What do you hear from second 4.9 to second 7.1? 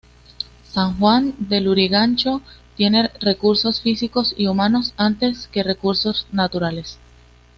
antes que recursos naturales.